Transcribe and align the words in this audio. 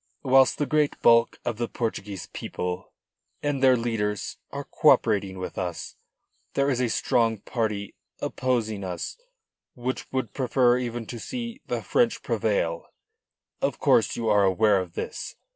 Whilst 0.23 0.57
the 0.57 0.65
great 0.65 0.99
bulk 1.03 1.39
of 1.45 1.57
the 1.57 1.67
Portuguese 1.67 2.25
people 2.33 2.91
and 3.43 3.61
their 3.61 3.77
leaders 3.77 4.37
are 4.51 4.61
loyally 4.67 4.81
co 4.81 4.89
operating 4.89 5.37
with 5.37 5.59
us, 5.59 5.95
there 6.55 6.71
is 6.71 6.79
a 6.79 6.89
strong 6.89 7.37
party 7.37 7.93
opposing 8.19 8.83
us 8.83 9.17
which 9.75 10.11
would 10.11 10.33
prefer 10.33 10.79
even 10.79 11.05
to 11.05 11.19
see 11.19 11.61
the 11.67 11.83
French 11.83 12.23
prevail. 12.23 12.87
Of 13.61 13.77
course 13.77 14.15
you 14.15 14.27
are 14.27 14.43
aware 14.43 14.79
of 14.81 14.95
this. 14.95 15.35